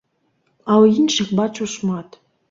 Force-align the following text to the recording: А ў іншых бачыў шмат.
А 0.71 0.77
ў 0.81 1.01
іншых 1.01 1.27
бачыў 1.39 1.69
шмат. 1.75 2.19